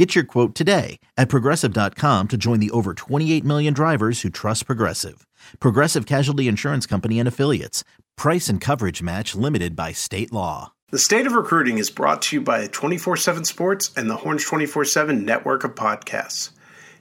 [0.00, 4.64] Get your quote today at progressive.com to join the over 28 million drivers who trust
[4.64, 5.26] Progressive.
[5.60, 7.84] Progressive Casualty Insurance Company and Affiliates.
[8.16, 10.72] Price and coverage match limited by state law.
[10.90, 14.42] The State of Recruiting is brought to you by 24 7 Sports and the Horns
[14.42, 16.48] 24 7 network of podcasts.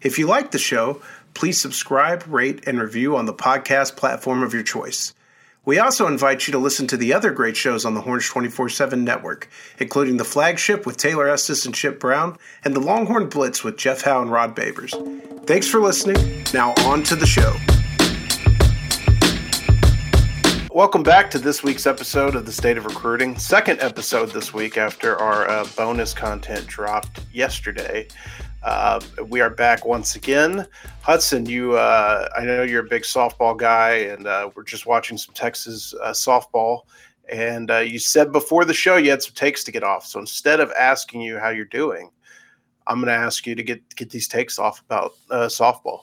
[0.02, 1.02] If you like the show,
[1.34, 5.14] please subscribe, rate, and review on the podcast platform of your choice.
[5.70, 8.70] We also invite you to listen to the other great shows on the Horns 24
[8.70, 13.64] 7 network, including The Flagship with Taylor Estes and Chip Brown, and The Longhorn Blitz
[13.64, 14.96] with Jeff Howe and Rod Babers.
[15.46, 16.44] Thanks for listening.
[16.56, 17.56] Now, on to the show.
[20.74, 23.38] Welcome back to this week's episode of the State of Recruiting.
[23.38, 28.08] Second episode this week after our uh, bonus content dropped yesterday.
[28.64, 30.68] Uh, we are back once again.
[31.02, 35.18] Hudson, you, uh, I know you're a big softball guy, and uh, we're just watching
[35.18, 36.82] some Texas uh, softball.
[37.32, 40.06] And uh, you said before the show you had some takes to get off.
[40.06, 42.10] So instead of asking you how you're doing,
[42.88, 46.02] I'm going to ask you to get get these takes off about softball.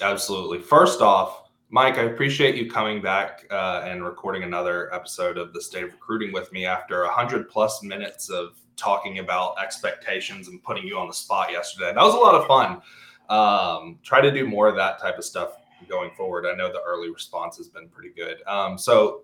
[0.00, 0.60] Absolutely.
[0.60, 5.60] First off, Mike, I appreciate you coming back uh, and recording another episode of the
[5.60, 10.86] State of Recruiting with me after 100 plus minutes of talking about expectations and putting
[10.86, 11.92] you on the spot yesterday.
[11.92, 12.80] That was a lot of fun.
[13.28, 15.50] Um, try to do more of that type of stuff
[15.88, 16.46] going forward.
[16.46, 18.38] I know the early response has been pretty good.
[18.46, 19.22] Um, so,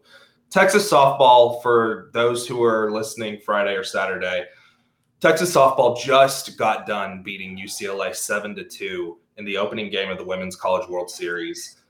[0.50, 4.44] Texas softball, for those who are listening Friday or Saturday,
[5.20, 10.18] Texas softball just got done beating UCLA 7 to 2 in the opening game of
[10.18, 11.80] the Women's College World Series.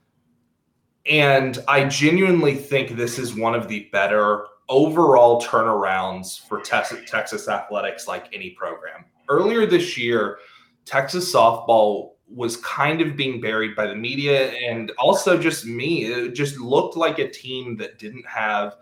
[1.06, 8.08] And I genuinely think this is one of the better overall turnarounds for Texas, athletics,
[8.08, 9.04] like any program.
[9.28, 10.38] Earlier this year,
[10.84, 16.04] Texas softball was kind of being buried by the media and also just me.
[16.04, 18.76] It just looked like a team that didn't have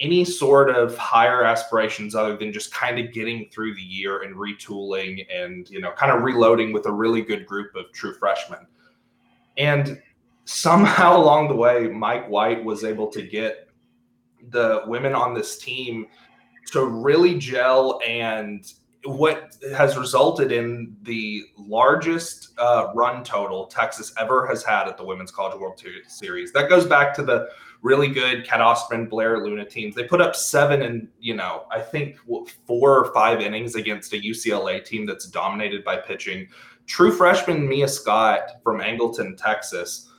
[0.00, 4.34] any sort of higher aspirations other than just kind of getting through the year and
[4.34, 8.66] retooling and you know kind of reloading with a really good group of true freshmen.
[9.56, 10.00] And
[10.44, 13.63] somehow along the way, Mike White was able to get
[14.50, 16.06] the women on this team
[16.72, 18.72] to really gel and
[19.04, 25.04] what has resulted in the largest uh, run total Texas ever has had at the
[25.04, 26.52] Women's College World Series.
[26.52, 27.48] That goes back to the
[27.82, 29.94] really good Cat Osterman, Blair Luna teams.
[29.94, 32.16] They put up seven and, you know, I think
[32.66, 36.48] four or five innings against a UCLA team that's dominated by pitching.
[36.86, 40.10] True freshman Mia Scott from Angleton, Texas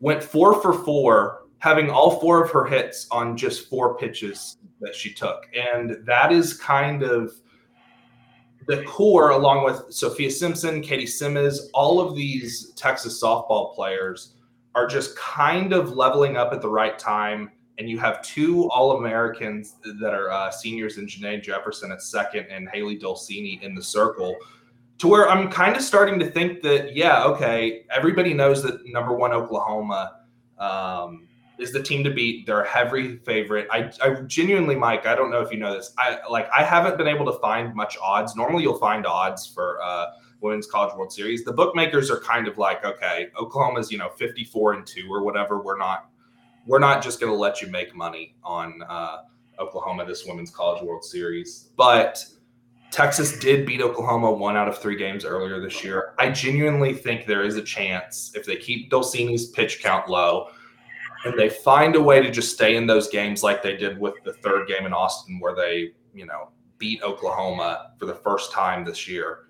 [0.00, 4.96] went four for four, having all four of her hits on just four pitches that
[4.96, 5.46] she took.
[5.54, 7.34] And that is kind of
[8.66, 14.34] the core, along with Sophia Simpson, Katie Simmons, all of these Texas softball players
[14.74, 17.52] are just kind of leveling up at the right time.
[17.78, 22.46] And you have two All Americans that are uh, seniors in Janae Jefferson at second
[22.50, 24.34] and Hailey Dolcini in the circle
[24.98, 29.12] to where I'm kind of starting to think that, yeah, okay, everybody knows that number
[29.12, 30.22] one Oklahoma
[30.58, 31.28] um,
[31.62, 32.46] is the team to beat.
[32.46, 33.68] They're a heavy favorite.
[33.70, 35.92] I, I genuinely, Mike, I don't know if you know this.
[35.98, 38.36] I like I haven't been able to find much odds.
[38.36, 40.06] Normally, you'll find odds for uh,
[40.40, 41.44] Women's College World Series.
[41.44, 45.62] The bookmakers are kind of like, okay, Oklahoma's you know 54 and two or whatever.
[45.62, 46.10] We're not
[46.66, 49.18] we're not just going to let you make money on uh,
[49.58, 52.24] Oklahoma this Women's College World Series, but
[52.92, 56.14] Texas did beat Oklahoma one out of three games earlier this year.
[56.18, 60.48] I genuinely think there is a chance if they keep Dolcini's pitch count low
[61.24, 64.14] and they find a way to just stay in those games like they did with
[64.24, 68.84] the third game in Austin, where they, you know, beat Oklahoma for the first time
[68.84, 69.46] this year.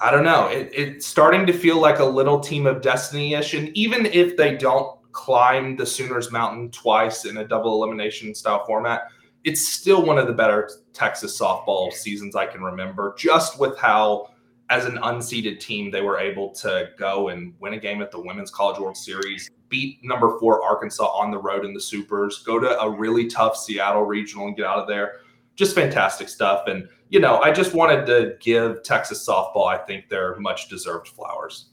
[0.00, 0.48] I don't know.
[0.48, 3.54] It, it's starting to feel like a little team of destiny ish.
[3.54, 8.64] And even if they don't climb the Sooners mountain twice in a double elimination style
[8.66, 9.02] format,
[9.44, 14.28] it's still one of the better Texas softball seasons I can remember, just with how,
[14.70, 18.20] as an unseeded team, they were able to go and win a game at the
[18.20, 22.60] Women's College World Series, beat number four Arkansas on the road in the Supers, go
[22.60, 25.16] to a really tough Seattle regional and get out of there.
[25.56, 26.68] Just fantastic stuff.
[26.68, 31.08] And, you know, I just wanted to give Texas softball, I think, their much deserved
[31.08, 31.70] flowers.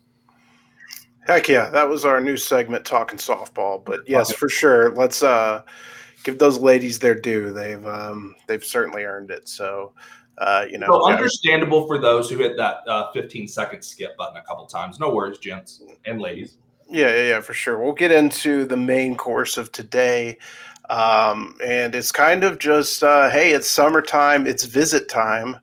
[1.27, 1.69] Heck yeah.
[1.69, 3.85] That was our new segment, Talking Softball.
[3.85, 4.95] But yes, for sure.
[4.95, 5.61] Let's, uh,
[6.23, 7.51] give those ladies their due.
[7.51, 9.47] They've um, they've certainly earned it.
[9.49, 9.93] So
[10.37, 14.37] uh, you know, so understandable for those who hit that uh, 15 second skip button
[14.37, 14.99] a couple times.
[14.99, 16.57] No worries, gents and ladies.
[16.91, 17.81] Yeah, yeah, yeah, for sure.
[17.81, 20.37] We'll get into the main course of today.
[20.89, 25.57] Um, and it's kind of just, uh, hey, it's summertime, it's visit time,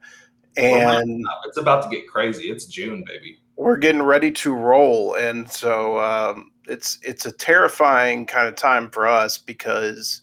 [0.56, 2.50] and it's about to get crazy.
[2.50, 3.38] It's June, baby.
[3.56, 8.88] We're getting ready to roll, and so um, it's it's a terrifying kind of time
[8.88, 10.22] for us because,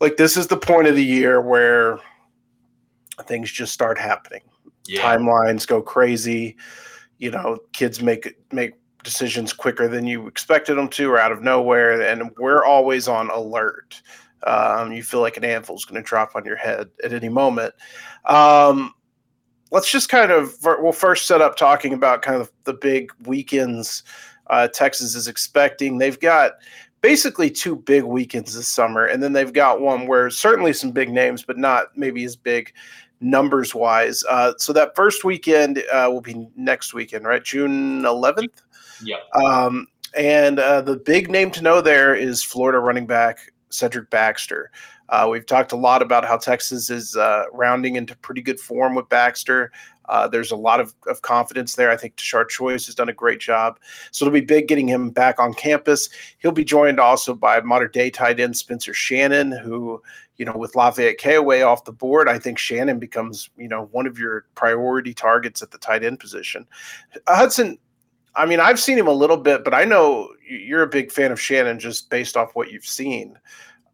[0.00, 1.98] like, this is the point of the year where
[3.24, 4.42] things just start happening.
[4.86, 5.02] Yeah.
[5.02, 6.56] Timelines go crazy.
[7.18, 8.74] You know, kids make make
[9.04, 13.30] decisions quicker than you expected them to or out of nowhere and we're always on
[13.30, 14.02] alert.
[14.44, 17.28] Um, you feel like an anvil is going to drop on your head at any
[17.28, 17.74] moment.
[18.24, 18.94] Um,
[19.70, 24.02] let's just kind of we'll first set up talking about kind of the big weekends
[24.48, 25.98] uh, texas is expecting.
[25.98, 26.52] They've got
[27.00, 31.10] basically two big weekends this summer and then they've got one where certainly some big
[31.10, 32.72] names but not maybe as big
[33.20, 37.44] numbers wise uh, so that first weekend uh, will be next weekend right?
[37.44, 38.62] June 11th
[39.34, 39.86] Um,
[40.16, 44.70] and uh, the big name to know there is Florida running back Cedric Baxter.
[45.08, 48.94] Uh, we've talked a lot about how Texas is uh, rounding into pretty good form
[48.94, 49.72] with Baxter.
[50.08, 51.90] Uh, there's a lot of, of confidence there.
[51.90, 53.78] I think Tashard Choice has done a great job.
[54.10, 56.08] So it'll be big getting him back on campus.
[56.38, 60.02] He'll be joined also by modern day tight end Spencer Shannon, who,
[60.36, 64.06] you know, with Lafayette Callaway off the board, I think Shannon becomes, you know, one
[64.06, 66.66] of your priority targets at the tight end position.
[67.26, 67.78] Hudson,
[68.38, 71.32] I mean, I've seen him a little bit, but I know you're a big fan
[71.32, 73.38] of Shannon just based off what you've seen.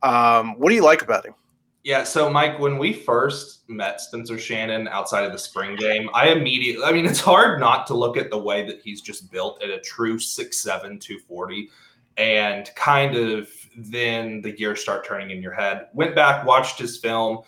[0.03, 1.35] Um, what do you like about him?
[1.83, 6.29] Yeah, so Mike, when we first met Spencer Shannon outside of the spring game, I
[6.29, 9.63] immediately, I mean, it's hard not to look at the way that he's just built
[9.63, 10.63] at a true 6'7,
[11.01, 11.71] 240,
[12.17, 15.89] and kind of then the gears start turning in your head.
[15.93, 17.41] Went back, watched his film,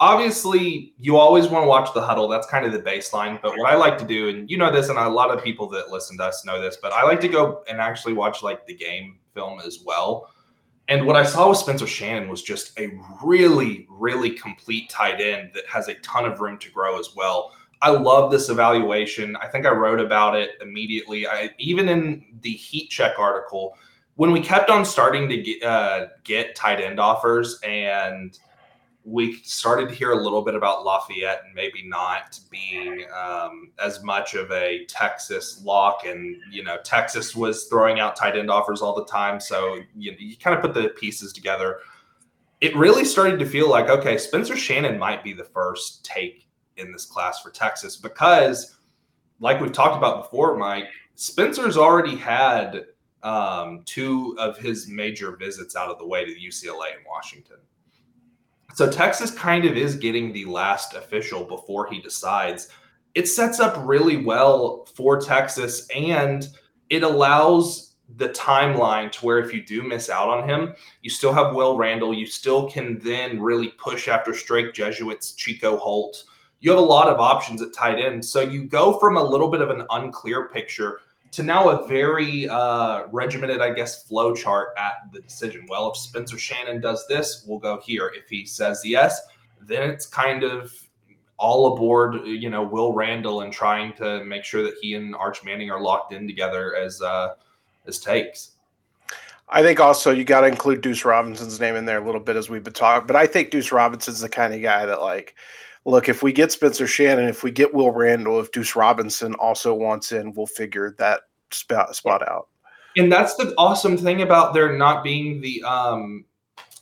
[0.00, 3.70] obviously you always want to watch the Hudl that's kind of the baseline but what
[3.70, 6.16] i like to do and you know this and a lot of people that listen
[6.18, 9.18] to us know this but i like to go and actually watch like the game
[9.34, 10.30] film as well.
[10.88, 15.50] And what i saw with spencer shannon was just a really really complete tight end
[15.54, 17.52] that has a ton of room to grow as well.
[17.82, 19.36] I love this evaluation.
[19.36, 21.26] I think i wrote about it immediately.
[21.26, 23.76] I even in the heat check article
[24.16, 28.38] when we kept on starting to get, uh, get tight end offers and
[29.04, 34.02] we started to hear a little bit about Lafayette and maybe not being um, as
[34.02, 36.06] much of a Texas lock.
[36.06, 39.40] And, you know, Texas was throwing out tight end offers all the time.
[39.40, 41.80] So you, you kind of put the pieces together.
[42.62, 46.48] It really started to feel like, okay, Spencer Shannon might be the first take
[46.78, 48.76] in this class for Texas because,
[49.38, 52.86] like we've talked about before, Mike, Spencer's already had
[53.22, 57.56] um, two of his major visits out of the way to UCLA and Washington.
[58.74, 62.68] So Texas kind of is getting the last official before he decides.
[63.14, 66.48] It sets up really well for Texas and
[66.90, 71.32] it allows the timeline to where if you do miss out on him, you still
[71.32, 72.12] have Will Randle.
[72.12, 76.24] You still can then really push after Strake Jesuits, Chico Holt.
[76.58, 78.24] You have a lot of options at tight end.
[78.24, 81.00] So you go from a little bit of an unclear picture
[81.34, 85.66] to now a very uh, regimented, I guess, flow chart at the decision.
[85.68, 88.12] Well, if Spencer Shannon does this, we'll go here.
[88.14, 89.20] If he says yes,
[89.60, 90.72] then it's kind of
[91.36, 95.44] all aboard, you know, Will Randle and trying to make sure that he and Arch
[95.44, 97.34] Manning are locked in together as uh,
[97.86, 98.52] as takes.
[99.48, 102.36] I think also you got to include Deuce Robinson's name in there a little bit
[102.36, 105.34] as we've been talking, but I think Deuce Robinson's the kind of guy that like
[105.84, 109.74] look, if we get Spencer Shannon, if we get Will Randle, if Deuce Robinson also
[109.74, 112.48] wants in, we'll figure that spot spot out.
[112.96, 116.24] And that's the awesome thing about there not being the um,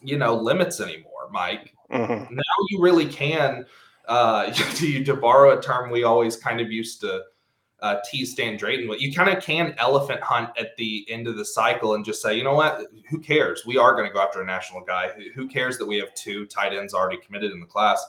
[0.02, 1.74] you know, limits anymore, Mike.
[1.90, 2.34] Mm-hmm.
[2.34, 3.66] Now you really can
[4.08, 7.22] uh to, to borrow a term we always kind of used to
[7.82, 11.36] uh, tease Stan Drayton, but you kind of can elephant hunt at the end of
[11.36, 13.66] the cycle and just say, you know what, who cares?
[13.66, 15.10] We are going to go after a national guy.
[15.34, 18.06] Who cares that we have two tight ends already committed in the class?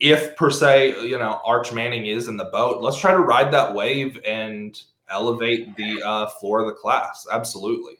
[0.00, 3.52] If per se, you know, Arch Manning is in the boat, let's try to ride
[3.52, 4.80] that wave and
[5.10, 7.26] elevate the uh, floor of the class.
[7.30, 7.94] Absolutely.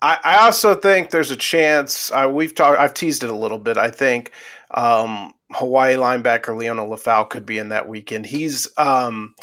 [0.00, 2.10] I, I also think there's a chance.
[2.12, 2.78] Uh, we've talked.
[2.78, 3.76] I've teased it a little bit.
[3.76, 4.32] I think
[4.70, 8.24] um, Hawaii linebacker Liona Lefau could be in that weekend.
[8.24, 9.34] He's um,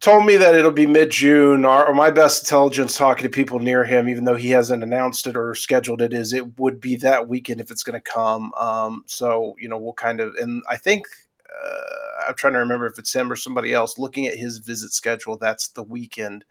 [0.00, 3.58] told me that it'll be mid June, or, or, my best intelligence talking to people
[3.58, 6.96] near him, even though he hasn't announced it or scheduled it, is it would be
[6.96, 8.52] that weekend if it's going to come.
[8.54, 11.06] Um, so you know, we'll kind of, and I think
[11.64, 13.98] uh, I'm trying to remember if it's him or somebody else.
[13.98, 16.44] Looking at his visit schedule, that's the weekend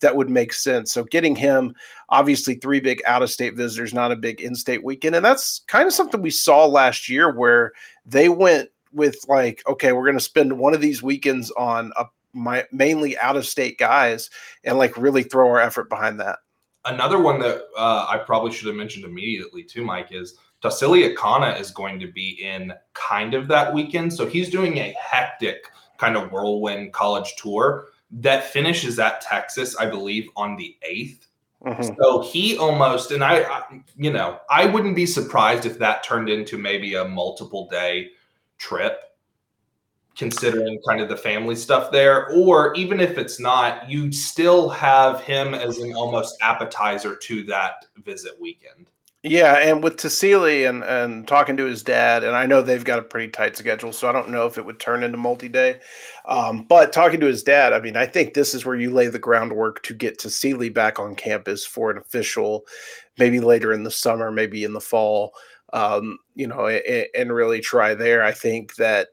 [0.00, 0.92] that would make sense.
[0.92, 1.74] So getting him,
[2.08, 5.60] obviously, three big out of state visitors, not a big in state weekend, and that's
[5.68, 7.72] kind of something we saw last year where
[8.04, 12.06] they went with like, okay, we're going to spend one of these weekends on a
[12.38, 14.30] my, mainly out of state guys
[14.64, 16.38] and like really throw our effort behind that.
[16.84, 21.50] Another one that uh, I probably should have mentioned immediately too, Mike, is Tausili Kana
[21.50, 24.12] is going to be in kind of that weekend.
[24.12, 25.68] So he's doing a hectic
[25.98, 31.26] kind of whirlwind college tour that finishes at Texas, I believe, on the 8th.
[31.64, 31.94] Mm-hmm.
[32.00, 33.62] So he almost, and I, I,
[33.96, 38.10] you know, I wouldn't be surprised if that turned into maybe a multiple day
[38.58, 39.00] trip,
[40.18, 42.28] considering kind of the family stuff there.
[42.30, 47.86] Or even if it's not, you still have him as an almost appetizer to that
[48.04, 48.90] visit weekend.
[49.24, 53.00] Yeah, and with Tausili and and talking to his dad, and I know they've got
[53.00, 55.80] a pretty tight schedule, so I don't know if it would turn into multi-day.
[56.26, 59.08] Um, but talking to his dad, I mean, I think this is where you lay
[59.08, 62.64] the groundwork to get Tausili back on campus for an official,
[63.18, 65.32] maybe later in the summer, maybe in the fall.
[65.72, 68.22] Um, you know, and, and, really try there.
[68.22, 69.08] I think that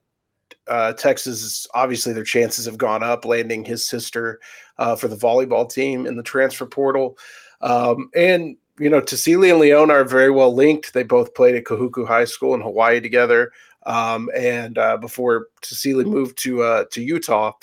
[0.68, 4.40] uh, Texas, obviously, their chances have gone up landing his sister
[4.78, 7.18] uh, for the volleyball team in the transfer portal.
[7.62, 10.94] Um, and you know, Tausili and Liona are very well linked.
[10.94, 13.52] They both played at Kahuku High School in Hawaii together,
[13.86, 17.54] um, and uh, before Tausili moved to uh, to Utah.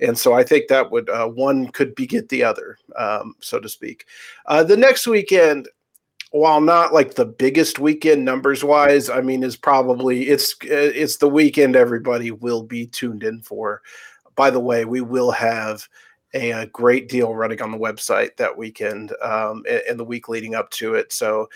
[0.00, 3.68] And so I think that would uh, one could beget the other, um, so to
[3.68, 4.06] speak.
[4.46, 5.68] Uh, the next weekend,
[6.30, 11.28] while not like the biggest weekend numbers wise, I mean, is probably it's it's the
[11.28, 13.82] weekend everybody will be tuned in for.
[14.36, 15.88] By the way, we will have
[16.32, 20.28] a, a, great deal running on the website that weekend um, and, and, the week
[20.28, 21.12] leading up to it.
[21.12, 21.48] So,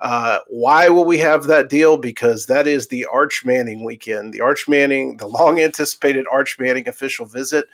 [0.00, 1.96] uh, why will we have that deal?
[1.96, 6.88] Because that is the Arch Manning weekend, the Arch Manning, the long anticipated Arch Manning
[6.88, 7.66] official visit.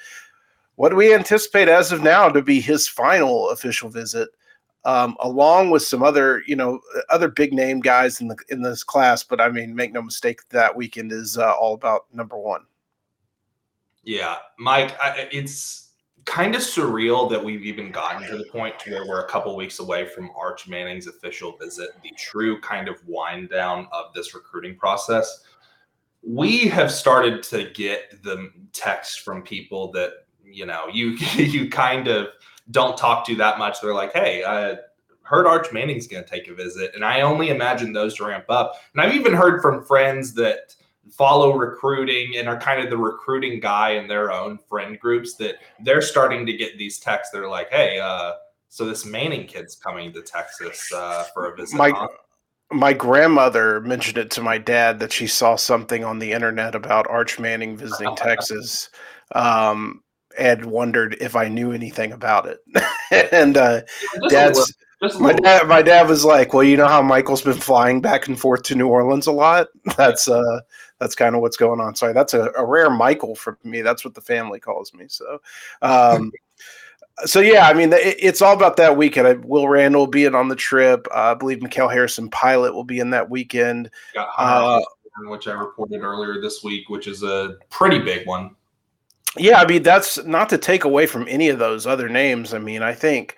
[0.77, 4.29] What do we anticipate as of now to be his final official visit?
[4.85, 8.83] Um, along with some other, you know, other big name guys in the in this
[8.83, 9.23] class.
[9.23, 12.63] But I mean, make no mistake, that weekend is uh, all about number one.
[14.03, 15.91] Yeah, Mike, I, it's
[16.25, 19.55] kind of surreal that we've even gotten to the point to where we're a couple
[19.57, 24.35] weeks away from Arch Manning's official visit, the true kind of wind down of this
[24.35, 25.45] recruiting process.
[26.23, 32.09] We have started to get the text from people that you know you you kind
[32.09, 32.29] of
[32.71, 33.81] don't talk to that much.
[33.81, 34.77] They're like, "Hey, I
[35.23, 38.47] heard Arch Manning's going to take a visit," and I only imagine those to ramp
[38.49, 38.75] up.
[38.95, 40.75] And I've even heard from friends that
[41.11, 45.57] follow recruiting and are kind of the recruiting guy in their own friend groups that
[45.81, 47.33] they're starting to get these texts.
[47.33, 48.35] They're like, hey, uh,
[48.69, 51.77] so this Manning kid's coming to Texas uh, for a visit.
[51.77, 52.09] My,
[52.71, 57.07] my grandmother mentioned it to my dad that she saw something on the internet about
[57.09, 58.89] Arch Manning visiting Texas.
[59.35, 60.02] Um,
[60.39, 62.59] and wondered if I knew anything about it.
[63.33, 63.83] and uh,
[64.29, 64.75] dad's
[65.19, 68.39] my dad, my dad was like, "Well, you know how Michael's been flying back and
[68.39, 69.69] forth to New Orleans a lot.
[69.97, 70.61] That's uh,
[71.01, 71.97] that's kind of what's going on.
[71.97, 73.83] Sorry, that's a, a, rare Michael for me.
[73.83, 75.07] That's what the family calls me.
[75.09, 75.41] So,
[75.83, 76.31] um,
[77.25, 79.27] so yeah, I mean, it, it's all about that weekend.
[79.27, 81.09] I, Will Randle being on the trip.
[81.11, 83.91] Uh, I believe Mikal Harrison Pilot will be in that weekend.
[84.39, 84.81] Uh,
[85.25, 88.55] which I reported earlier this week, which is a pretty big one.
[89.39, 92.53] Yeah, I mean, that's not to take away from any of those other names.
[92.53, 93.37] I mean, I think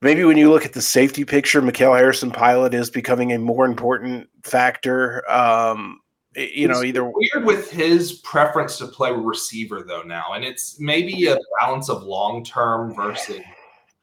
[0.00, 3.64] maybe when you look at the safety picture, Mikal Harrison Pilot is becoming a more
[3.64, 5.28] important factor.
[5.30, 6.00] Um,
[6.34, 11.28] you know, either weird with his preference to play receiver though now, and it's maybe
[11.28, 13.40] a balance of long term versus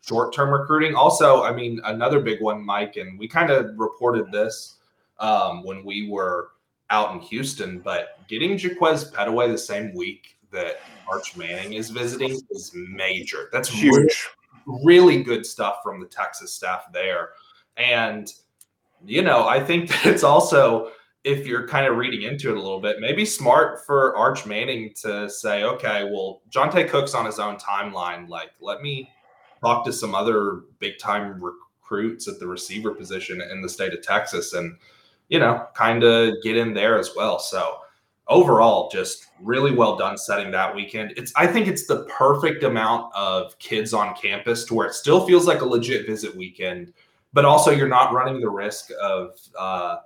[0.02, 0.96] short term recruiting.
[0.96, 4.78] Also, I mean, another big one, Mike, and we kind of reported this
[5.20, 6.50] um, when we were
[6.90, 12.40] out in Houston, but getting Jaquaize Pettaway the same week that Arch Manning is visiting
[12.52, 13.50] is major.
[13.52, 14.28] That's huge.
[14.66, 17.30] Really, really good stuff from the Texas staff there,
[17.76, 18.32] and
[19.06, 20.92] you know, I think that it's also
[21.24, 24.94] if you're kind of reading into it a little bit, maybe smart for Arch Manning
[25.02, 28.28] to say, okay, well, Johntay Cook's on his own timeline.
[28.28, 29.10] Like, let me
[29.62, 34.02] talk to some other big time recruits at the receiver position in the state of
[34.02, 34.78] Texas and,
[35.30, 37.40] you know, kind of get in there as well.
[37.40, 37.78] So,
[38.28, 41.14] overall, just really well done setting that weekend.
[41.18, 45.26] It's, I think it's the perfect amount of kids on campus to where it still
[45.26, 46.94] feels like a legit visit weekend,
[47.34, 49.98] but also you're not running the risk of, uh,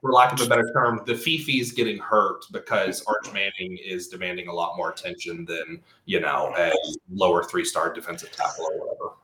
[0.00, 4.08] for lack of a better term, the Fifi is getting hurt because Arch Manning is
[4.08, 6.70] demanding a lot more attention than you know a
[7.10, 9.14] lower three star defensive tackle or whatever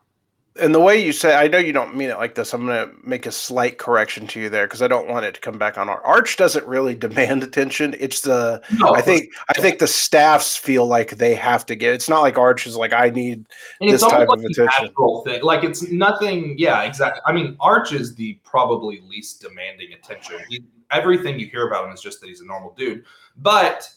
[0.60, 2.52] and the way you say, I know you don't mean it like this.
[2.52, 5.32] I'm going to make a slight correction to you there because I don't want it
[5.34, 6.36] to come back on our Arch.
[6.36, 7.94] Doesn't really demand attention.
[7.98, 11.94] It's the no, I think I think the staffs feel like they have to get.
[11.94, 13.46] It's not like Arch is like I need
[13.80, 14.90] this type like of attention.
[15.24, 15.42] Thing.
[15.42, 16.54] Like it's nothing.
[16.58, 17.22] Yeah, exactly.
[17.24, 20.40] I mean, Arch is the probably least demanding attention.
[20.50, 23.04] He, everything you hear about him is just that he's a normal dude.
[23.38, 23.88] But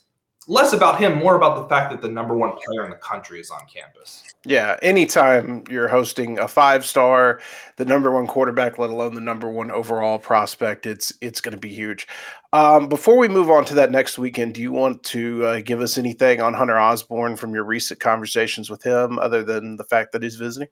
[0.48, 3.40] less about him, more about the fact that the number one player in the country
[3.40, 4.24] is on campus.
[4.46, 7.42] Yeah, anytime you're hosting a five star,
[7.78, 11.60] the number one quarterback, let alone the number one overall prospect, it's it's going to
[11.60, 12.08] be huge.
[12.54, 15.82] Um, before we move on to that next weekend, do you want to uh, give
[15.82, 20.12] us anything on Hunter Osborne from your recent conversations with him, other than the fact
[20.12, 20.70] that he's visiting?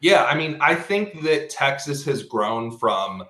[0.00, 3.24] Yeah, I mean, I think that Texas has grown from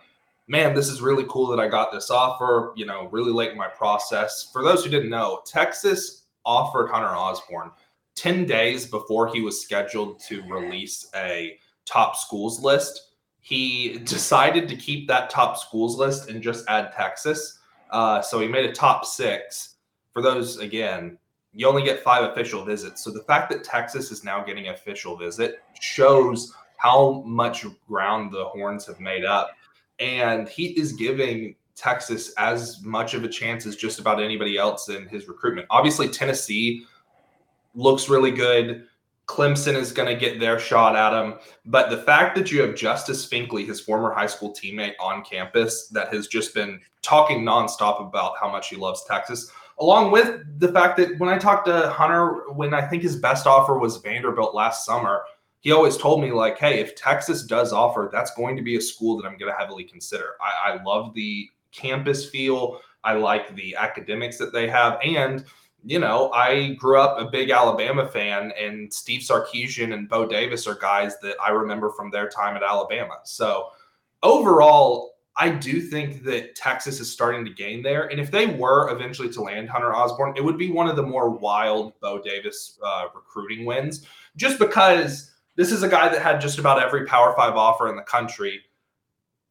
[0.49, 3.59] man, this is really cool that I got this offer, you know, really late in
[3.59, 4.49] my process.
[4.53, 7.71] For those who didn't know, Texas offered Hunter Osborne
[8.17, 13.13] 10 days before he was scheduled to release a top schools list.
[13.41, 17.59] He decided to keep that top schools list and just add Texas.
[17.91, 19.77] Uh, so he made a top six.
[20.13, 21.19] For those, again,
[21.53, 23.05] you only get five official visits.
[23.05, 28.45] So the fact that Texas is now getting official visit shows how much ground the
[28.47, 29.51] Horns have made up
[29.99, 34.89] and he is giving Texas as much of a chance as just about anybody else
[34.89, 35.67] in his recruitment.
[35.71, 36.85] Obviously, Tennessee
[37.75, 38.87] looks really good.
[39.27, 41.35] Clemson is going to get their shot at him.
[41.67, 45.89] But the fact that you have Justice Finkley, his former high school teammate on campus,
[45.89, 50.73] that has just been talking nonstop about how much he loves Texas, along with the
[50.73, 54.55] fact that when I talked to Hunter, when I think his best offer was Vanderbilt
[54.55, 55.23] last summer,
[55.61, 58.81] he always told me like, hey, if Texas does offer, that's going to be a
[58.81, 60.37] school that I'm going to heavily consider.
[60.41, 62.81] I, I love the campus feel.
[63.05, 65.45] I like the academics that they have, and
[65.85, 70.67] you know, I grew up a big Alabama fan, and Steve Sarkisian and Bo Davis
[70.67, 73.19] are guys that I remember from their time at Alabama.
[73.25, 73.69] So
[74.23, 78.09] overall, I do think that Texas is starting to gain there.
[78.09, 81.03] And if they were eventually to land Hunter Osborne, it would be one of the
[81.03, 86.41] more wild Bo Davis uh, recruiting wins, just because this is a guy that had
[86.41, 88.61] just about every Power Five offer in the country.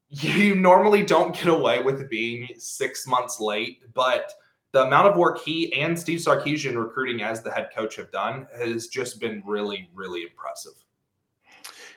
[0.10, 4.32] You normally don't get away with being six months late, but
[4.72, 8.48] the amount of work he and Steve Sarkisian recruiting as the head coach have done
[8.58, 10.72] has just been really, really impressive.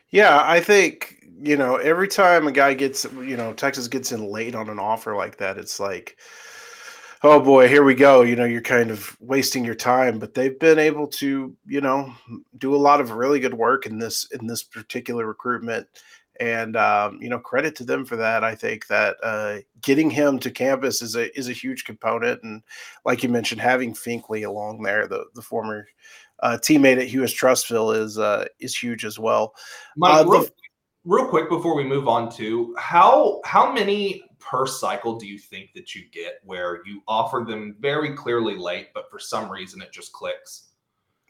[0.08, 4.24] Yeah, I think, you know, every time a guy gets, you know, Texas gets in
[4.24, 6.16] late on an offer like that, it's like,
[7.22, 8.22] oh boy, here we go.
[8.22, 12.12] You know, you're kind of wasting your time, but they've been able to, you know,
[12.58, 15.86] do a lot of really good work in this in this particular recruitment.
[16.38, 18.42] And um, you know, credit to them for that.
[18.42, 22.62] I think that uh, getting him to campus is a is a huge component, and
[23.04, 25.86] like you mentioned, having Finkley along there, the the former
[26.42, 29.54] uh, teammate at Hewitt Trussville, is uh, is huge as well.
[29.98, 30.46] Mike, uh, real,
[31.04, 35.72] real quick before we move on to how how many per cycle do you think
[35.74, 39.92] that you get where you offer them very clearly late, but for some reason it
[39.92, 40.68] just clicks?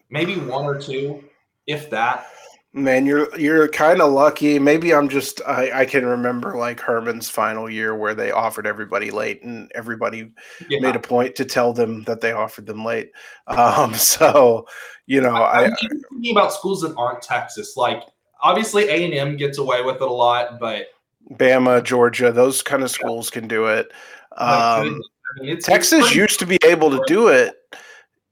[0.09, 1.25] Maybe one or two,
[1.67, 2.27] if that.
[2.73, 4.61] Man, you're you're kind of lucky.
[4.61, 9.11] Maybe I'm just I, I can remember like Herman's final year where they offered everybody
[9.11, 10.31] late and everybody
[10.69, 10.79] yeah.
[10.79, 13.11] made a point to tell them that they offered them late.
[13.49, 14.69] Um, so
[15.07, 15.77] you know, I, I'm
[16.11, 17.77] thinking about schools that aren't Texas.
[17.77, 18.05] Like
[18.41, 20.87] obviously A and M gets away with it a lot, but
[21.31, 23.93] Bama, Georgia, those kind of schools can do it.
[24.37, 25.01] Um,
[25.39, 27.55] I mean, Texas used to be able to do it.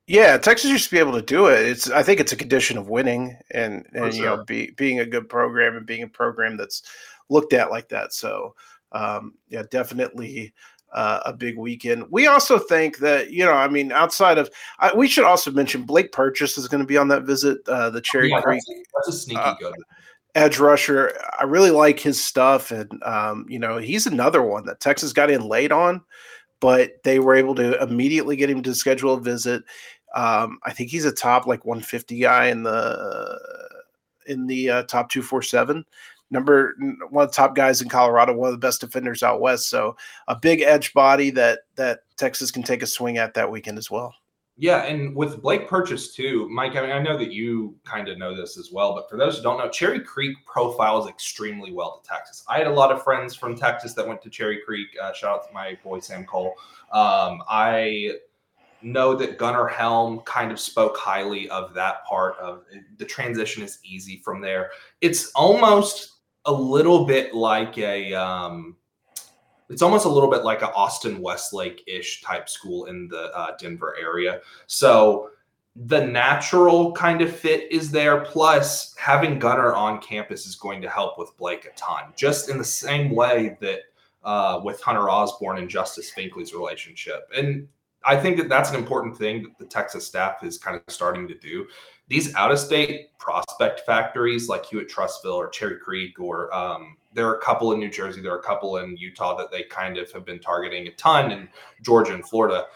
[0.07, 1.67] Yeah, Texas used to be able to do it.
[1.67, 4.23] It's I think it's a condition of winning and and sure.
[4.23, 6.83] you know be, being a good program and being a program that's
[7.29, 8.15] looked at like that.
[8.15, 8.55] So
[8.93, 10.55] um, yeah, definitely
[10.95, 12.07] uh, a big weekend.
[12.11, 15.83] We also think that you know, I mean, outside of, I, we should also mention
[15.83, 17.59] Blake Purchase is going to be on that visit.
[17.69, 18.63] Uh, the Cherry yeah, Creek.
[18.67, 19.75] That's a, that's a sneaky uh, good
[20.35, 21.13] edge rusher.
[21.39, 25.31] I really like his stuff, and um, you know he's another one that Texas got
[25.31, 26.03] in late on,
[26.61, 29.63] but they were able to immediately get him to schedule a visit.
[30.15, 33.39] Um, I think he's a top like 150 guy in the
[34.27, 35.85] in the uh, top 247
[36.31, 36.75] number
[37.11, 39.69] one of the top guys in Colorado, one of the best defenders out west.
[39.69, 43.79] So a big edge body that that Texas can take a swing at that weekend
[43.79, 44.15] as well.
[44.61, 46.75] Yeah, and with Blake Purchase too, Mike.
[46.75, 49.37] I mean, I know that you kind of know this as well, but for those
[49.37, 52.43] who don't know, Cherry Creek profiles extremely well to Texas.
[52.49, 54.89] I had a lot of friends from Texas that went to Cherry Creek.
[55.01, 56.55] Uh, shout out to my boy Sam Cole.
[56.93, 58.15] Um, I
[58.83, 62.65] know that Gunnar Helm kind of spoke highly of that part of
[62.97, 64.71] the transition is easy from there.
[65.01, 66.17] It's almost
[66.47, 68.75] a little bit like a um,
[69.69, 73.57] it's almost a little bit like an Austin Westlake ish type school in the uh,
[73.59, 74.41] Denver area.
[74.67, 75.31] So
[75.87, 78.25] the natural kind of fit is there.
[78.25, 82.59] Plus, having Gunnar on campus is going to help with Blake a ton, just in
[82.59, 83.81] the same way that
[84.25, 87.31] uh, with Hunter Osborne and Justice Finkley's relationship.
[87.37, 87.69] And
[88.05, 91.27] I think that that's an important thing that the Texas staff is kind of starting
[91.29, 91.67] to do.
[92.09, 97.27] These out of state prospect factories like Hewitt Trussville or Cherry Creek or um, there
[97.29, 99.99] are a couple in New Jersey, there are a couple in Utah that they kind
[99.99, 101.49] of have been targeting a ton, in
[101.83, 102.67] Georgia and Florida.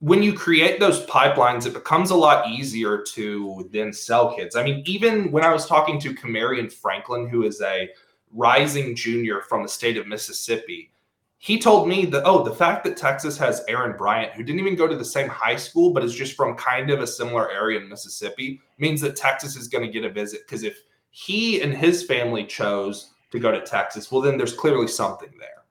[0.00, 4.56] when you create those pipelines, it becomes a lot easier to then sell kids.
[4.56, 7.88] I mean, even when I was talking to Camarion Franklin, who is a
[8.32, 10.90] rising junior from the state of Mississippi,
[11.38, 14.74] he told me that, oh, the fact that Texas has Aaron Bryant, who didn't even
[14.74, 17.78] go to the same high school, but is just from kind of a similar area
[17.78, 20.40] in Mississippi, means that Texas is going to get a visit.
[20.46, 24.88] Because if he and his family chose to go to Texas, well, then there's clearly
[24.88, 25.64] something there.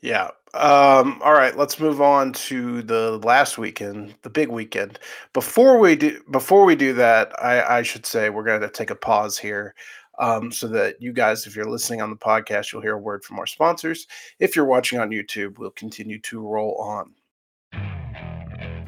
[0.00, 0.30] Yeah.
[0.54, 4.98] Um, all right, let's move on to the last weekend, the big weekend.
[5.34, 8.90] Before we do before we do that, I, I should say we're going to take
[8.90, 9.74] a pause here.
[10.18, 13.24] Um, so that you guys, if you're listening on the podcast, you'll hear a word
[13.24, 14.06] from our sponsors.
[14.40, 17.14] If you're watching on YouTube, we'll continue to roll on.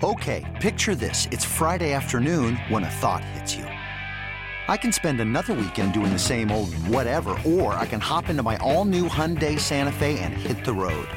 [0.02, 1.28] Okay, picture this.
[1.30, 3.64] It's Friday afternoon when a thought hits you.
[3.64, 8.42] I can spend another weekend doing the same old whatever, or I can hop into
[8.42, 11.08] my all new Hyundai Santa Fe and hit the road.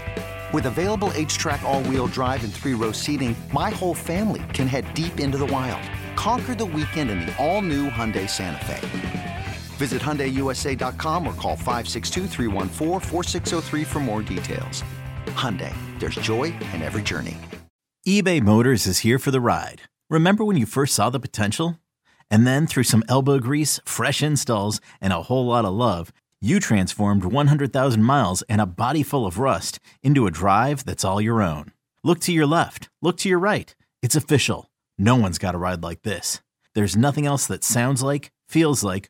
[0.51, 4.93] With available HTRAC, all wheel drive, and three row seating, my whole family can head
[4.93, 5.81] deep into the wild.
[6.15, 9.32] Conquer the weekend in the all new Hyundai Santa Fe.
[9.77, 12.27] Visit HyundaiUSA.com or call 562
[13.85, 14.83] for more details.
[15.27, 17.37] Hyundai, there's joy in every journey.
[18.07, 19.81] eBay Motors is here for the ride.
[20.09, 21.79] Remember when you first saw the potential?
[22.29, 26.59] And then through some elbow grease, fresh installs, and a whole lot of love, you
[26.59, 31.41] transformed 100,000 miles and a body full of rust into a drive that's all your
[31.41, 31.71] own.
[32.03, 33.73] Look to your left, look to your right.
[34.01, 34.69] It's official.
[34.97, 36.41] No one's got a ride like this.
[36.75, 39.09] There's nothing else that sounds like, feels like,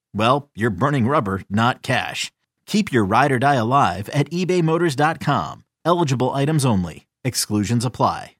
[0.13, 2.31] well, you're burning rubber, not cash.
[2.65, 5.65] Keep your ride or die alive at ebaymotors.com.
[5.83, 7.07] Eligible items only.
[7.23, 8.35] Exclusions apply.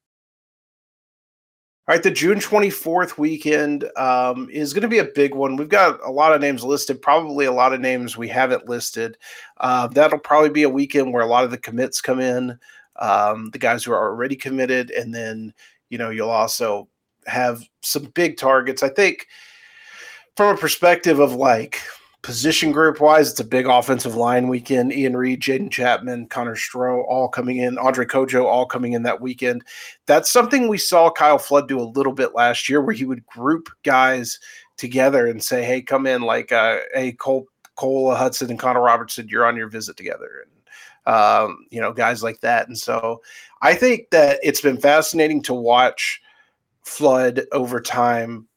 [1.88, 5.56] All right, the June 24th weekend um, is going to be a big one.
[5.56, 9.18] We've got a lot of names listed, probably a lot of names we haven't listed.
[9.58, 12.58] Uh, that'll probably be a weekend where a lot of the commits come in,
[13.00, 15.54] um, the guys who are already committed, and then,
[15.90, 16.88] you know, you'll also
[17.26, 18.84] have some big targets.
[18.84, 19.28] I think
[20.38, 21.82] from a perspective of like
[22.22, 24.94] position group wise, it's a big offensive line weekend.
[24.94, 29.22] Ian Reed, Jaden Chapman, Connor Stroh all coming in, Andre Cojoe all coming in that
[29.22, 29.64] weekend.
[30.06, 33.26] That's something we saw Kyle Flood do a little bit last year where he would
[33.26, 34.40] group guys
[34.78, 39.28] together and say, Hey, come in like uh hey Cole Cole Hutson and Connor Robertson,
[39.28, 40.46] you're on your visit together.
[40.46, 40.52] And
[41.14, 42.68] um, you know, guys like that.
[42.68, 43.22] And so
[43.62, 46.22] I think that it's been fascinating to watch
[46.84, 48.48] Flood over time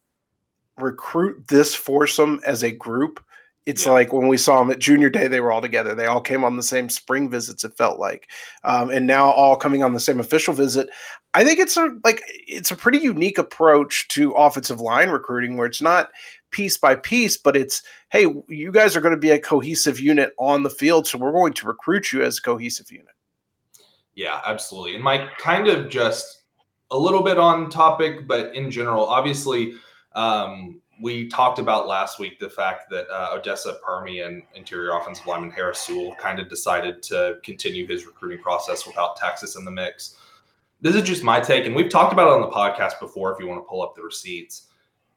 [0.79, 3.25] recruit this foursome as a group
[3.67, 3.93] it's yeah.
[3.93, 5.95] like when we saw them at junior day they were all together.
[5.95, 8.31] They all came on the same spring visits it felt like
[8.63, 10.89] um, and now all coming on the same official visit.
[11.33, 15.67] I think it's a like it's a pretty unique approach to offensive line recruiting where
[15.67, 16.11] it's not
[16.51, 20.33] piece by piece but it's hey you guys are going to be a cohesive unit
[20.39, 23.09] on the field so we're going to recruit you as a cohesive unit.
[24.15, 26.43] Yeah absolutely and mike kind of just
[26.93, 29.75] a little bit on topic but in general obviously
[30.15, 35.51] um, we talked about last week the fact that uh, Odessa Permian interior offensive lineman
[35.51, 40.17] Harris Sewell kind of decided to continue his recruiting process without Texas in the mix.
[40.81, 43.33] This is just my take, and we've talked about it on the podcast before.
[43.33, 44.69] If you want to pull up the receipts,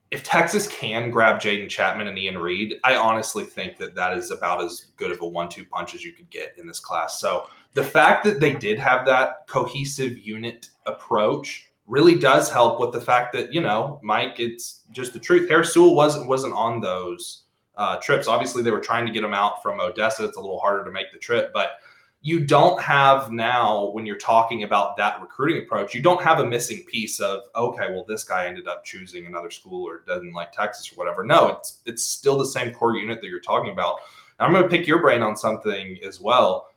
[0.09, 4.31] if Texas can grab Jaden Chapman and Ian Reed, I honestly think that that is
[4.31, 7.19] about as good of a one-two punch as you could get in this class.
[7.19, 12.91] So the fact that they did have that cohesive unit approach really does help with
[12.91, 15.49] the fact that you know, Mike, it's just the truth.
[15.49, 17.43] Harris Sewell wasn't wasn't on those
[17.75, 18.27] uh, trips.
[18.27, 20.25] Obviously, they were trying to get him out from Odessa.
[20.25, 21.79] It's a little harder to make the trip, but
[22.21, 26.45] you don't have now when you're talking about that recruiting approach, you don't have a
[26.45, 30.51] missing piece of okay, well, this guy ended up choosing another school or doesn't like
[30.51, 31.23] Texas or whatever.
[31.23, 33.99] No, it's it's still the same core unit that you're talking about.
[34.39, 36.69] I'm going to pick your brain on something as well.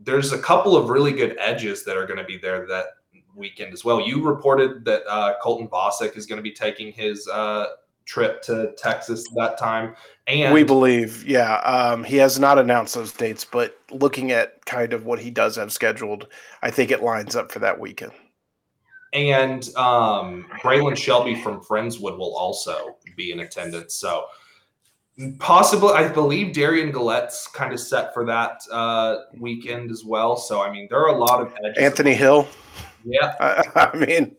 [0.00, 2.86] There's a couple of really good edges that are going to be there that
[3.34, 4.00] weekend as well.
[4.00, 7.66] You reported that uh, Colton Vasek is going to be taking his uh,
[8.04, 9.94] trip to Texas that time,
[10.26, 14.94] and we believe, yeah, um, he has not announced those dates, but looking at kind
[14.94, 16.28] of what he does have scheduled,
[16.62, 18.12] I think it lines up for that weekend.
[19.12, 23.94] And um, Braylon Shelby from Friendswood will also be in attendance.
[23.94, 24.24] So
[25.38, 30.36] possibly, I believe Derion Gullette's kind of set for that uh, weekend as well.
[30.36, 32.48] So I mean, there are a lot of Anthony Hill.
[33.04, 33.34] Yeah.
[33.40, 34.36] I, I mean,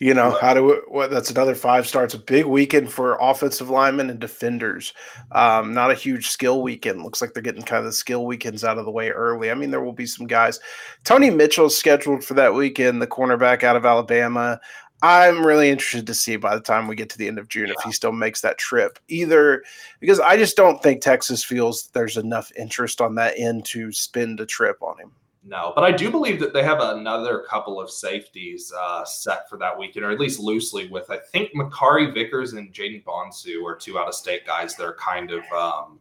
[0.00, 2.14] You know, how do what that's another five starts.
[2.14, 4.94] A big weekend for offensive linemen and defenders.
[5.32, 7.02] Um, not a huge skill weekend.
[7.02, 9.50] Looks like they're getting kind of the skill weekends out of the way early.
[9.50, 10.60] I mean, there will be some guys.
[11.02, 14.60] Tony Mitchell is scheduled for that weekend, the cornerback out of Alabama.
[15.02, 17.66] I'm really interested to see by the time we get to the end of June
[17.66, 17.74] yeah.
[17.76, 19.00] if he still makes that trip.
[19.08, 19.64] Either
[19.98, 24.38] because I just don't think Texas feels there's enough interest on that end to spend
[24.38, 25.10] a trip on him.
[25.48, 29.56] No, but I do believe that they have another couple of safeties uh, set for
[29.56, 31.10] that weekend, or at least loosely with.
[31.10, 34.96] I think Makari Vickers and Jaden Bonsu are two out of state guys that are
[34.96, 36.00] kind of um,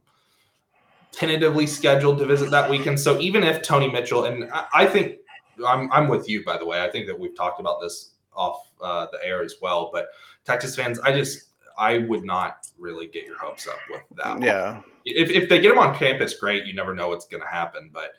[1.14, 3.00] tentatively scheduled to visit that weekend.
[3.00, 5.20] So even if Tony Mitchell, and I, I think
[5.66, 8.68] I'm, I'm with you, by the way, I think that we've talked about this off
[8.82, 9.92] uh, the air as well.
[9.94, 10.08] But
[10.44, 14.42] Texas fans, I just I would not really get your hopes up with that.
[14.42, 14.82] Yeah.
[15.06, 16.66] If, if they get them on campus, great.
[16.66, 17.92] You never know what's going to happen.
[17.94, 18.12] But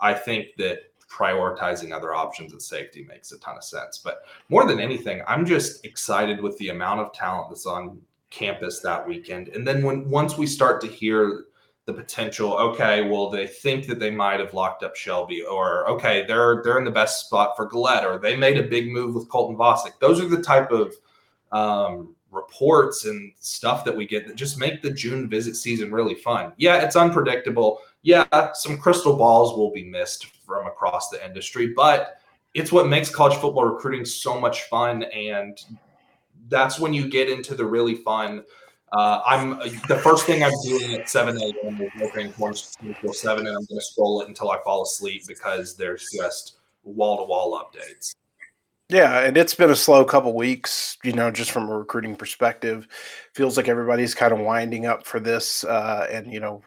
[0.00, 0.78] I think that
[1.08, 3.98] prioritizing other options at safety makes a ton of sense.
[3.98, 8.80] But more than anything, I'm just excited with the amount of talent that's on campus
[8.80, 9.48] that weekend.
[9.48, 11.44] And then when once we start to hear
[11.86, 16.24] the potential, okay, well, they think that they might have locked up Shelby, or okay,
[16.26, 19.28] they're they're in the best spot for Gullette, or they made a big move with
[19.28, 20.00] Colton Vasek.
[20.00, 20.94] Those are the type of
[21.52, 26.14] um, reports and stuff that we get that just make the June visit season really
[26.14, 26.52] fun.
[26.56, 27.78] Yeah, it's unpredictable.
[28.04, 32.18] Yeah, some crystal balls will be missed from across the industry, but
[32.52, 35.04] it's what makes college football recruiting so much fun.
[35.04, 35.58] And
[36.48, 38.44] that's when you get into the really fun.
[38.92, 41.80] Uh, I'm the first thing I'm doing at 7 a.m.
[41.80, 45.74] is Horns 24 7, and I'm going to scroll it until I fall asleep because
[45.74, 48.14] there's just wall to wall updates.
[48.90, 52.86] Yeah, and it's been a slow couple weeks, you know, just from a recruiting perspective.
[53.32, 55.64] Feels like everybody's kind of winding up for this.
[55.64, 56.62] Uh, and, you know,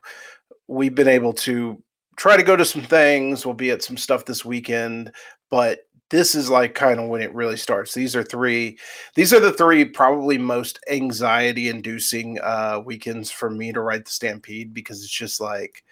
[0.68, 1.82] we've been able to
[2.16, 3.46] try to go to some things.
[3.46, 5.12] We'll be at some stuff this weekend,
[5.50, 7.94] but this is like kind of when it really starts.
[7.94, 8.78] These are three,
[9.16, 14.12] these are the three probably most anxiety inducing uh, weekends for me to write the
[14.12, 15.84] Stampede because it's just like,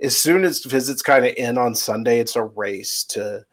[0.00, 3.44] as soon as visits kind of end on Sunday, it's a race to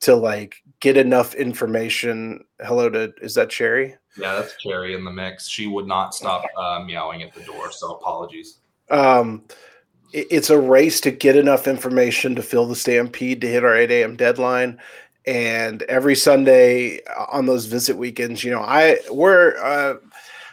[0.00, 2.44] to like get enough information.
[2.60, 3.96] Hello to is that Cherry?
[4.16, 5.48] Yeah, that's Cherry in the mix.
[5.48, 8.58] She would not stop uh, meowing at the door, so apologies.
[8.90, 9.44] Um,
[10.12, 13.90] it's a race to get enough information to fill the stampede to hit our 8
[13.90, 14.16] a.m.
[14.16, 14.78] deadline.
[15.26, 19.96] And every Sunday on those visit weekends, you know, I we're uh,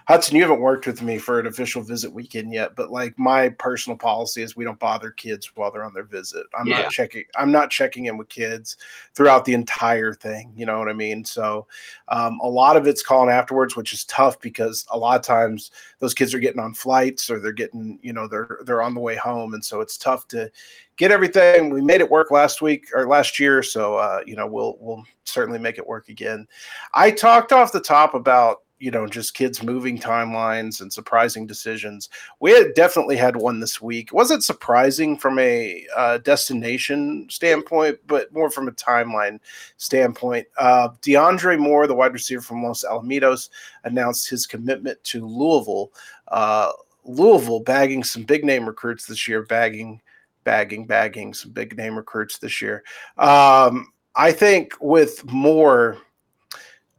[0.08, 3.50] Hudson, you haven't worked with me for an official visit weekend yet, but like my
[3.50, 6.46] personal policy is we don't bother kids while they're on their visit.
[6.58, 6.84] I'm yeah.
[6.84, 7.24] not checking.
[7.36, 8.78] I'm not checking in with kids
[9.16, 10.54] throughout the entire thing.
[10.56, 11.26] You know what I mean?
[11.26, 11.66] So
[12.10, 15.72] um, a lot of it's calling afterwards, which is tough because a lot of times
[15.98, 19.02] those kids are getting on flights or they're getting, you know, they're they're on the
[19.02, 20.52] way home, and so it's tough to
[20.98, 21.72] get everything.
[21.72, 25.04] We made it work last week or last year, so uh, you know we'll we'll
[25.24, 26.48] certainly make it work again.
[26.94, 32.10] I talked off the top about you know just kids moving timelines and surprising decisions.
[32.40, 34.08] We had definitely had one this week.
[34.08, 39.40] It wasn't surprising from a uh, destination standpoint but more from a timeline
[39.78, 40.48] standpoint.
[40.58, 43.50] Uh, deandre moore the wide receiver from los alamitos
[43.86, 45.92] announced his commitment to louisville.
[46.28, 46.72] Uh,
[47.06, 50.02] louisville bagging some big name recruits this year bagging
[50.44, 52.84] bagging bagging some big name recruits this year.
[53.18, 55.98] Um, i think with moore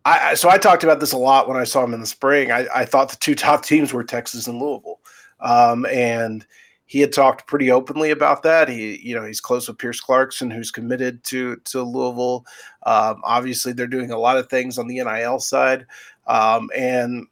[0.07, 2.53] I, so I talked about this a lot when I saw him in the spring.
[2.53, 5.01] I, I thought the two top teams were Texas and Louisville,
[5.41, 6.47] um, and
[6.85, 8.69] he had talked pretty openly about that.
[8.69, 12.47] He, you know, he's close with Pierce Clarkson, who's committed to to Louisville.
[12.85, 15.87] Um, obviously, they're doing a lot of things on the NIL side,
[16.29, 17.27] um, and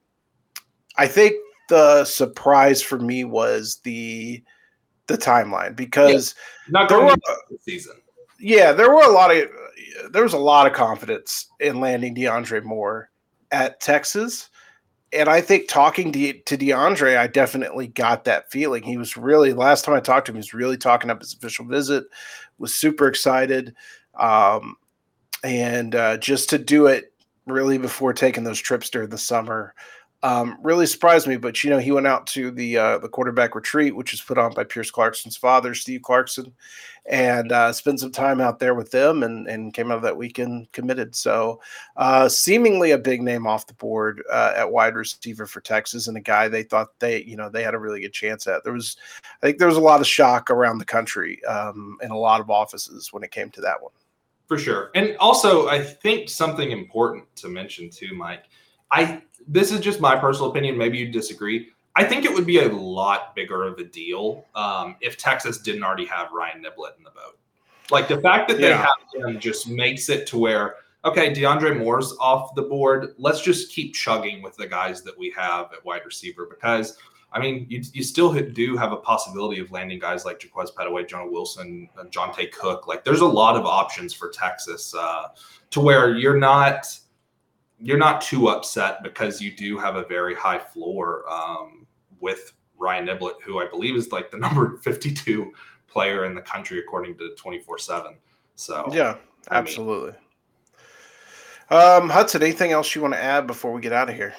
[0.97, 1.37] I think
[1.69, 4.43] the surprise for me was the
[5.07, 6.35] the timeline because
[6.67, 7.95] yeah, not going were, season.
[8.41, 9.49] Yeah, there were a lot of
[10.13, 13.11] there was a lot of confidence in landing DeAndre Moore
[13.51, 14.51] at Texas.
[15.13, 18.83] And I think talking to, to DeAndre, I definitely got that feeling.
[18.83, 21.35] He was really, last time I talked to him, he was really talking up his
[21.35, 22.05] official visit,
[22.59, 23.75] was super excited.
[24.19, 24.77] Um,
[25.45, 27.13] and uh, just to do it
[27.47, 29.75] really before taking those trips during the summer
[30.25, 31.37] um, really surprised me.
[31.37, 34.39] But you know, he went out to the uh, the quarterback retreat, which was put
[34.39, 36.51] on by Pierce Clarkson's father, Steve Clarkson,
[37.05, 40.17] and uh, spent some time out there with them, and and came out of that
[40.17, 41.15] weekend committed.
[41.15, 41.61] So,
[41.99, 46.17] uh, seemingly a big name off the board uh, at wide receiver for Texas, and
[46.17, 48.65] a guy they thought they you know they had a really good chance at.
[48.65, 48.97] There was,
[49.43, 52.41] I think, there was a lot of shock around the country um, in a lot
[52.41, 53.93] of offices when it came to that one.
[54.49, 58.45] For sure, and also I think something important to mention too, Mike.
[58.91, 60.77] I this is just my personal opinion.
[60.77, 61.69] Maybe you disagree.
[61.97, 65.85] I think it would be a lot bigger of a deal um, if Texas didn't
[65.85, 67.39] already have Ryan Niblett in the boat.
[67.91, 68.87] Like the fact that they yeah.
[68.87, 73.15] have him just makes it to where okay, DeAndre Moore's off the board.
[73.19, 76.97] Let's just keep chugging with the guys that we have at wide receiver because
[77.35, 81.07] I mean, you, you still do have a possibility of landing guys like Jaquaize Pettaway,
[81.09, 82.87] Jonah Wilson, uh, Johntay Cook.
[82.87, 85.29] Like, there's a lot of options for Texas uh,
[85.71, 86.97] to where you're not
[87.79, 91.87] you're not too upset because you do have a very high floor um,
[92.21, 95.53] with Ryan Niblett, who I believe is like the number 52
[95.87, 98.15] player in the country according to 24 7.
[98.57, 99.17] So, yeah,
[99.51, 100.13] absolutely.
[101.71, 104.15] I mean, um, Hudson, anything else you want to add before we get out of
[104.15, 104.35] here?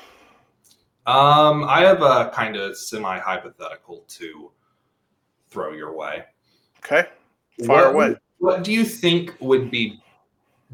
[1.05, 4.51] Um, I have a kind of semi hypothetical to
[5.49, 6.23] throw your way.
[6.79, 7.07] Okay.
[7.65, 8.15] Far what, away.
[8.39, 10.01] What do you think would be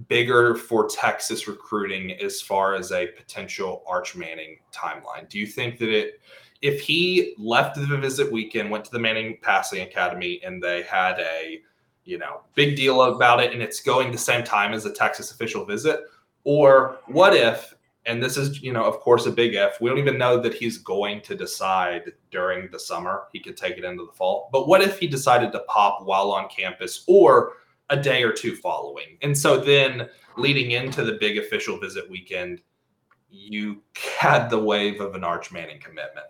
[0.08, 5.28] bigger for Texas recruiting as far as a potential Arch Manning timeline?
[5.30, 6.22] Do you think that it,
[6.62, 11.20] if he left the visit weekend, went to the Manning Passing Academy, and they had
[11.20, 11.62] a,
[12.06, 15.32] you know, big deal about it, and it's going the same time as a Texas
[15.32, 16.02] official visit,
[16.44, 17.76] or what if
[18.06, 19.80] and this is, you know, of course, a big if.
[19.80, 23.26] We don't even know that he's going to decide during the summer.
[23.32, 24.50] He could take it into the fall.
[24.52, 27.54] But what if he decided to pop while on campus or
[27.92, 29.18] a day or two following?
[29.22, 32.62] And so then leading into the big official visit weekend,
[33.30, 36.26] you had the wave of an Arch Manning commitment.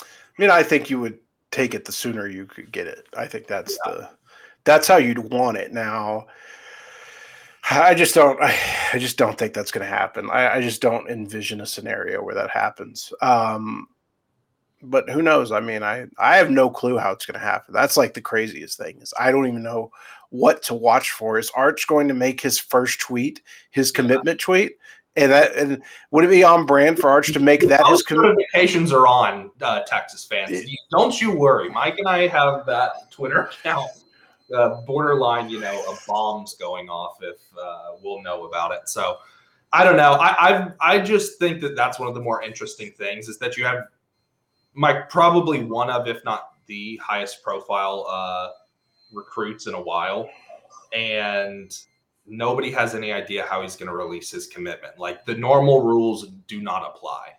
[0.00, 0.04] I
[0.36, 1.18] mean, I think you would
[1.50, 3.06] take it the sooner you could get it.
[3.16, 3.92] I think that's yeah.
[3.92, 4.10] the
[4.64, 5.72] that's how you'd want it.
[5.72, 6.26] Now,
[7.70, 8.40] I just don't.
[8.42, 8.54] I,
[8.92, 10.30] I just don't think that's going to happen.
[10.30, 13.12] I, I, just don't envision a scenario where that happens.
[13.20, 13.88] Um,
[14.82, 15.52] but who knows?
[15.52, 17.74] I mean, I I have no clue how it's going to happen.
[17.74, 19.90] That's like the craziest thing is I don't even know
[20.30, 21.38] what to watch for.
[21.38, 24.76] Is Arch going to make his first tweet his commitment tweet?
[25.16, 28.92] And that and would it be on brand for Arch to make that his notifications
[28.92, 30.64] are on uh, Texas fans?
[30.90, 31.68] Don't you worry.
[31.70, 33.90] Mike and I have that Twitter account
[34.54, 38.88] uh, borderline, you know, of bombs going off if uh, we'll know about it.
[38.88, 39.18] So
[39.72, 40.12] I don't know.
[40.12, 43.56] I I've, I just think that that's one of the more interesting things is that
[43.56, 43.88] you have
[44.78, 48.50] Mike probably one of, if not the highest profile uh,
[49.12, 50.30] recruits in a while,
[50.92, 51.76] and
[52.26, 54.96] nobody has any idea how he's going to release his commitment.
[54.96, 57.30] Like the normal rules do not apply.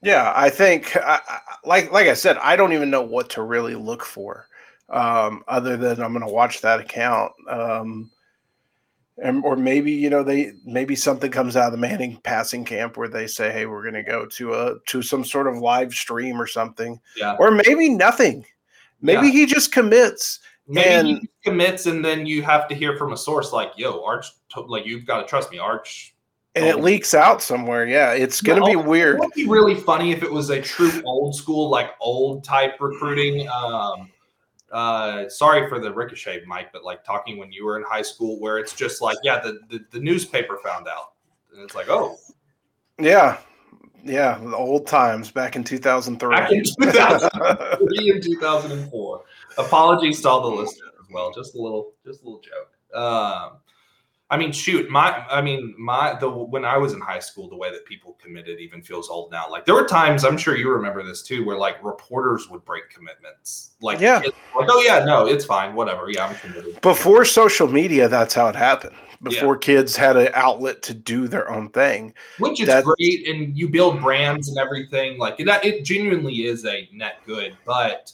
[0.00, 1.20] Yeah, I think, I,
[1.64, 4.48] like like I said, I don't even know what to really look for
[4.90, 7.32] um, other than I'm going to watch that account.
[7.48, 8.12] Um,
[9.18, 12.96] and, or maybe you know they maybe something comes out of the Manning passing camp
[12.96, 15.92] where they say, "Hey, we're going to go to a to some sort of live
[15.92, 17.36] stream or something." Yeah.
[17.38, 18.44] Or maybe nothing.
[19.00, 19.32] Maybe yeah.
[19.32, 20.40] he just commits.
[20.68, 24.02] Maybe and, he commits, and then you have to hear from a source like, "Yo,
[24.04, 24.26] Arch,
[24.66, 26.14] like you've got to trust me, Arch."
[26.54, 27.86] And it leaks out somewhere.
[27.86, 29.16] Yeah, it's going to be weird.
[29.16, 32.74] It would be really funny if it was a true old school, like old type
[32.78, 33.48] recruiting.
[33.48, 34.10] Um,
[34.72, 38.40] uh, sorry for the ricochet, Mike, but like talking when you were in high school,
[38.40, 41.12] where it's just like, yeah, the, the, the newspaper found out,
[41.52, 42.16] and it's like, oh,
[42.98, 43.38] yeah,
[44.02, 46.34] yeah, the old times back in 2003.
[46.34, 49.24] Back in 2003 and 2004.
[49.58, 51.32] Apologies to all the listeners as well.
[51.32, 52.98] Just a little, just a little joke.
[52.98, 53.58] Um,
[54.32, 57.56] I mean, shoot, my, I mean, my, the, when I was in high school, the
[57.56, 59.44] way that people committed even feels old now.
[59.50, 62.88] Like there were times, I'm sure you remember this too, where like reporters would break
[62.88, 63.72] commitments.
[63.82, 64.34] Like, yeah, like,
[64.70, 66.08] oh yeah, no, it's fine, whatever.
[66.08, 66.80] Yeah, I'm committed.
[66.80, 68.96] Before social media, that's how it happened.
[69.22, 69.66] Before yeah.
[69.66, 73.68] kids had an outlet to do their own thing, which is that's, great, and you
[73.68, 75.18] build brands and everything.
[75.18, 77.54] Like that, it genuinely is a net good.
[77.66, 78.12] But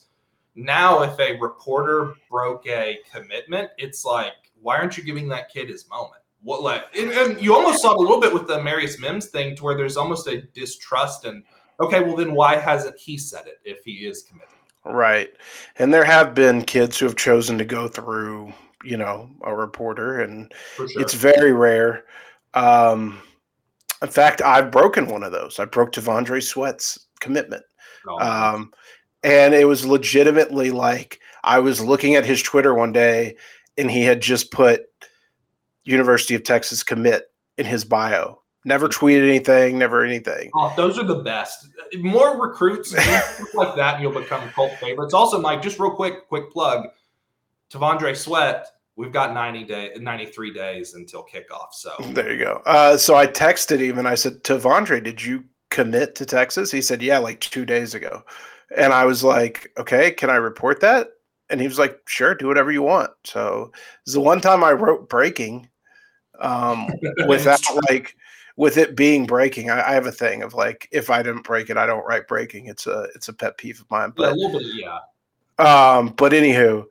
[0.57, 5.69] now, if a reporter broke a commitment, it's like why aren't you giving that kid
[5.69, 6.23] his moment?
[6.43, 9.57] What like and, and you almost saw a little bit with the Marius Mims thing
[9.57, 11.43] to where there's almost a distrust and
[11.81, 14.55] okay, well then why hasn't he said it if he is committed?
[14.85, 15.31] Right.
[15.77, 18.53] And there have been kids who have chosen to go through,
[18.85, 20.89] you know, a reporter and sure.
[20.97, 22.05] it's very rare.
[22.55, 23.21] Um
[24.01, 25.59] in fact, I've broken one of those.
[25.59, 27.65] I broke T'Vondre Sweat's commitment.
[28.07, 28.73] Oh, um,
[29.23, 33.37] and it was legitimately like I was looking at his Twitter one day
[33.79, 34.87] and he had just put
[35.85, 38.43] University of Texas commit in his bio.
[38.65, 40.51] Never tweeted anything, never anything.
[40.55, 41.69] Oh, those are the best.
[41.99, 42.93] More recruits
[43.55, 45.15] like that, and you'll become cult favorites.
[45.15, 46.89] Also, Mike, just real quick, quick plug.
[47.73, 48.67] T'Vondre Sweat,
[48.97, 51.73] we've got 90 day 93 days until kickoff.
[51.73, 52.63] So there you go.
[52.67, 56.71] Uh, so I texted him and I said, T'Vondre, did you commit to Texas?
[56.71, 58.23] He said, Yeah, like two days ago.
[58.77, 61.09] And I was like, Okay, can I report that?
[61.51, 63.73] And he was like, "Sure, do whatever you want." So
[64.05, 65.69] it's the one time I wrote breaking,
[66.41, 66.89] um,
[67.27, 68.17] without like
[68.57, 69.71] with it being breaking.
[69.71, 72.27] I, I, have a thing of like, if I didn't break it, I don't write
[72.27, 72.67] breaking.
[72.67, 74.13] It's a it's a pet peeve of mine.
[74.17, 74.99] But yeah, bit, yeah.
[75.59, 76.85] Um, but anywho,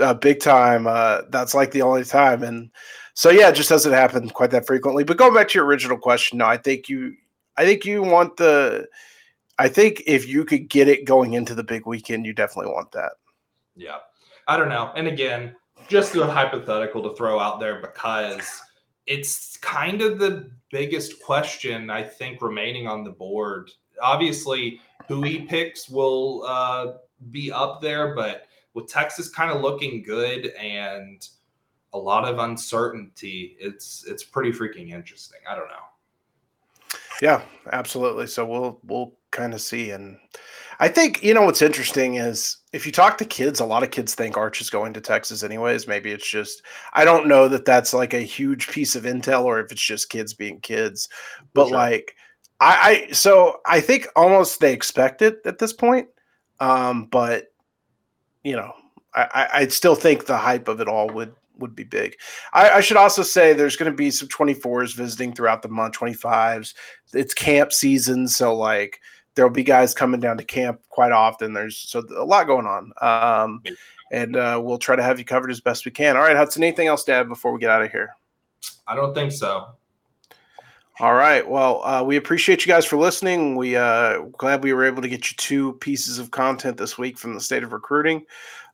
[0.00, 0.86] uh, big time.
[0.86, 2.70] Uh, that's like the only time, and
[3.14, 5.04] so yeah, it just doesn't happen quite that frequently.
[5.04, 7.14] But going back to your original question, no, I think you,
[7.56, 8.88] I think you want the,
[9.58, 12.90] I think if you could get it going into the big weekend, you definitely want
[12.92, 13.12] that.
[13.76, 13.98] Yeah,
[14.46, 14.92] I don't know.
[14.96, 15.54] And again,
[15.88, 18.62] just a hypothetical to throw out there because
[19.06, 23.70] it's kind of the biggest question I think remaining on the board.
[24.00, 26.94] Obviously, who he picks will uh,
[27.30, 31.28] be up there, but with Texas kind of looking good and
[31.92, 35.40] a lot of uncertainty, it's it's pretty freaking interesting.
[35.48, 36.98] I don't know.
[37.22, 38.26] Yeah, absolutely.
[38.26, 40.18] So we'll we'll kind of see and
[40.80, 43.90] I think you know what's interesting is if you talk to kids, a lot of
[43.90, 45.86] kids think Arch is going to Texas anyways.
[45.86, 46.62] Maybe it's just
[46.92, 50.10] I don't know that that's like a huge piece of intel or if it's just
[50.10, 51.08] kids being kids.
[51.52, 51.76] But sure.
[51.76, 52.16] like
[52.60, 56.08] I, I so I think almost they expect it at this point.
[56.60, 57.46] Um, but
[58.42, 58.72] you know,
[59.14, 62.16] I, I still think the hype of it all would would be big.
[62.52, 65.94] I, I should also say there's going to be some 24s visiting throughout the month,
[65.96, 66.74] 25s.
[67.12, 69.00] It's camp season, so like
[69.34, 71.52] there'll be guys coming down to camp quite often.
[71.52, 72.92] There's so a lot going on.
[73.00, 73.62] Um,
[74.12, 76.16] and uh, we'll try to have you covered as best we can.
[76.16, 78.14] All right, Hudson, anything else to add before we get out of here?
[78.86, 79.68] I don't think so.
[81.00, 81.48] All right.
[81.48, 83.56] Well, uh, we appreciate you guys for listening.
[83.56, 87.18] We uh, glad we were able to get you two pieces of content this week
[87.18, 88.24] from the state of recruiting.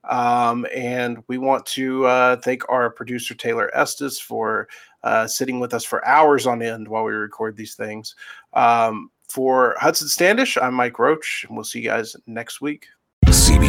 [0.04, 4.68] Um, and we want to uh, thank our producer Taylor Estes for
[5.02, 8.14] uh, sitting with us for hours on end while we record these things.
[8.52, 12.86] Um, for Hudson Standish, I'm Mike Roach, and we'll see you guys next week.